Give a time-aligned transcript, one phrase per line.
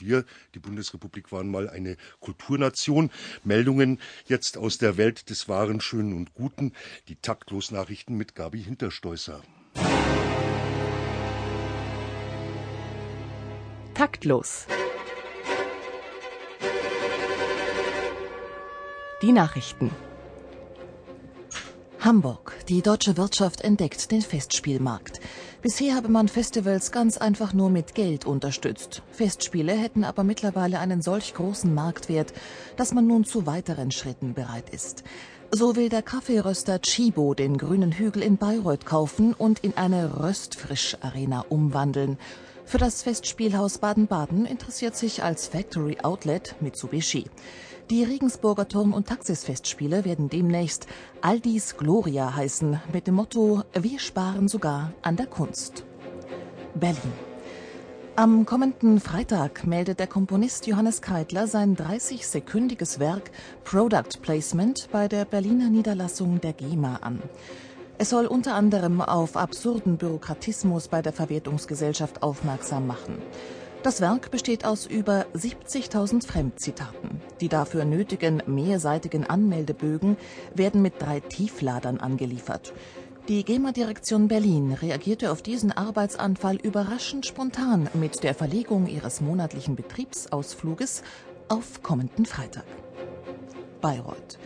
[0.00, 3.10] wir, die Bundesrepublik, waren mal eine Kulturnation.
[3.44, 6.72] Meldungen jetzt aus der Welt des Wahren, Schönen und Guten.
[7.08, 9.42] Die Taktlos-Nachrichten mit Gabi Hinterstoßer.
[13.94, 14.66] Taktlos.
[19.22, 19.90] Die Nachrichten.
[22.06, 22.54] Hamburg.
[22.68, 25.18] Die deutsche Wirtschaft entdeckt den Festspielmarkt.
[25.60, 29.02] Bisher habe man Festivals ganz einfach nur mit Geld unterstützt.
[29.10, 32.32] Festspiele hätten aber mittlerweile einen solch großen Marktwert,
[32.76, 35.02] dass man nun zu weiteren Schritten bereit ist.
[35.50, 41.44] So will der Kaffeeröster Chibo den grünen Hügel in Bayreuth kaufen und in eine Röstfrisch-Arena
[41.48, 42.18] umwandeln.
[42.66, 47.26] Für das Festspielhaus Baden-Baden interessiert sich als Factory Outlet Mitsubishi.
[47.90, 50.88] Die Regensburger Turm- und Taxisfestspiele werden demnächst
[51.20, 55.84] Aldis Gloria heißen, mit dem Motto Wir sparen sogar an der Kunst.
[56.74, 57.12] Berlin.
[58.16, 63.30] Am kommenden Freitag meldet der Komponist Johannes Keitler sein 30-sekündiges Werk
[63.62, 67.22] Product Placement bei der Berliner Niederlassung der GEMA an.
[67.98, 73.22] Es soll unter anderem auf absurden Bürokratismus bei der Verwertungsgesellschaft aufmerksam machen.
[73.82, 77.22] Das Werk besteht aus über 70.000 Fremdzitaten.
[77.40, 80.16] Die dafür nötigen mehrseitigen Anmeldebögen
[80.54, 82.74] werden mit drei Tiefladern angeliefert.
[83.28, 91.02] Die GEMA-Direktion Berlin reagierte auf diesen Arbeitsanfall überraschend spontan mit der Verlegung ihres monatlichen Betriebsausfluges
[91.48, 92.66] auf kommenden Freitag.
[93.80, 94.38] Bayreuth.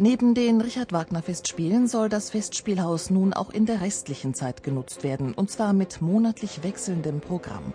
[0.00, 5.02] Neben den Richard Wagner Festspielen soll das Festspielhaus nun auch in der restlichen Zeit genutzt
[5.02, 7.72] werden, und zwar mit monatlich wechselndem Programm.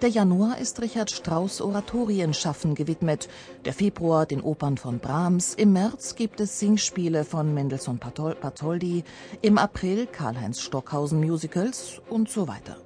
[0.00, 3.28] Der Januar ist Richard Strauss Oratorienschaffen gewidmet,
[3.64, 9.04] der Februar den Opern von Brahms, im März gibt es Singspiele von Mendelssohn Bartholdy,
[9.40, 12.76] im April Karl-Heinz Stockhausen Musicals und so weiter.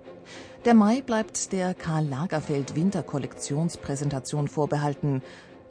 [0.66, 5.22] Der Mai bleibt der Karl Lagerfeld Winterkollektionspräsentation vorbehalten.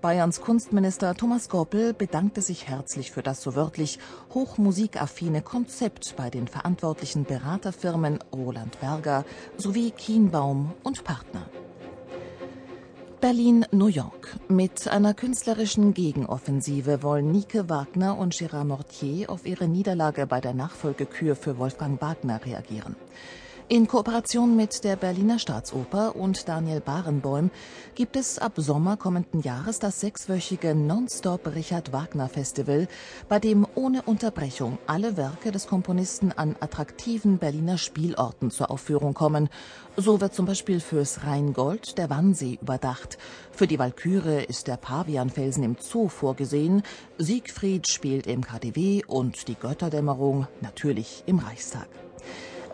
[0.06, 3.98] Bayerns Kunstminister Thomas Goppel bedankte sich herzlich für das so wörtlich
[4.36, 9.26] hochmusikaffine Konzept bei den verantwortlichen Beraterfirmen Roland Berger
[9.58, 11.49] sowie Kienbaum und Partner.
[13.20, 14.38] Berlin-New York.
[14.48, 20.54] Mit einer künstlerischen Gegenoffensive wollen Nike Wagner und Gérard Mortier auf ihre Niederlage bei der
[20.54, 22.95] Nachfolgekür für Wolfgang Wagner reagieren.
[23.67, 27.49] In Kooperation mit der Berliner Staatsoper und Daniel Barenboim
[27.95, 32.87] gibt es ab Sommer kommenden Jahres das sechswöchige Nonstop Richard Wagner Festival,
[33.27, 39.49] bei dem ohne Unterbrechung alle Werke des Komponisten an attraktiven Berliner Spielorten zur Aufführung kommen.
[39.98, 43.17] So wird zum Beispiel fürs Rheingold der Wannsee überdacht.
[43.52, 46.83] Für die Walküre ist der Pavianfelsen im Zoo vorgesehen.
[47.17, 51.87] Siegfried spielt im KDW und die Götterdämmerung natürlich im Reichstag.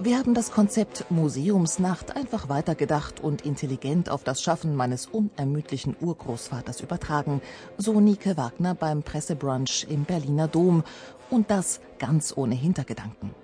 [0.03, 6.81] Wir haben das Konzept Museumsnacht einfach weitergedacht und intelligent auf das Schaffen meines unermüdlichen Urgroßvaters
[6.81, 7.39] übertragen,
[7.78, 10.84] so Nike Wagner beim Pressebrunch im Berliner Dom.
[11.29, 13.35] Und das ganz ohne Hintergedanken.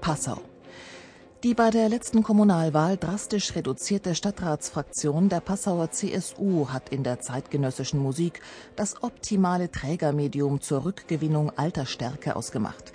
[0.00, 0.38] Passau.
[1.42, 7.98] Die bei der letzten Kommunalwahl drastisch reduzierte Stadtratsfraktion der Passauer CSU hat in der zeitgenössischen
[7.98, 8.40] Musik
[8.76, 12.92] das optimale Trägermedium zur Rückgewinnung alter Stärke ausgemacht.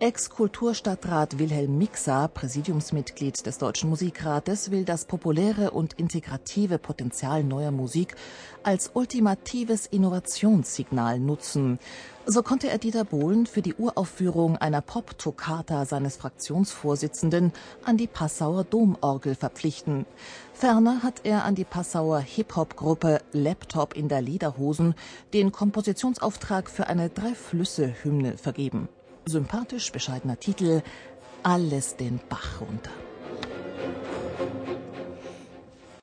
[0.00, 8.14] Ex-Kulturstadtrat Wilhelm Mixa, Präsidiumsmitglied des Deutschen Musikrates, will das populäre und integrative Potenzial neuer Musik
[8.62, 11.80] als ultimatives Innovationssignal nutzen.
[12.26, 17.52] So konnte er Dieter Bohlen für die Uraufführung einer Pop-Toccata seines Fraktionsvorsitzenden
[17.84, 20.06] an die Passauer Domorgel verpflichten.
[20.52, 24.94] Ferner hat er an die Passauer Hip-Hop-Gruppe Laptop in der Lederhosen
[25.34, 28.88] den Kompositionsauftrag für eine Drei-Flüsse-Hymne vergeben
[29.28, 30.82] sympathisch bescheidener Titel
[31.42, 32.90] Alles den Bach runter.